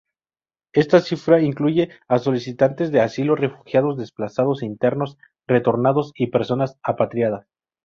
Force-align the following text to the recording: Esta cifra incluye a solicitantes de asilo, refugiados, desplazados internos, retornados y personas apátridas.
Esta 0.73 0.99
cifra 0.99 1.43
incluye 1.43 1.91
a 2.07 2.17
solicitantes 2.17 2.91
de 2.91 3.01
asilo, 3.01 3.35
refugiados, 3.35 3.99
desplazados 3.99 4.63
internos, 4.63 5.19
retornados 5.45 6.11
y 6.15 6.31
personas 6.31 6.79
apátridas. 6.81 7.45